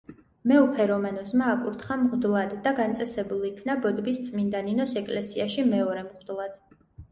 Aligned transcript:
მეუფე 0.51 0.85
რომანოზმა 0.91 1.49
აკურთხა 1.51 1.97
მღვდლად 2.05 2.55
და 2.69 2.73
განწესებულ 2.81 3.45
იქნა 3.51 3.77
ბოდბის 3.85 4.25
წმიდა 4.31 4.65
ნინოს 4.73 4.99
ეკლესიაში 5.05 5.69
მეორე 5.77 6.09
მღვდლად. 6.11 6.61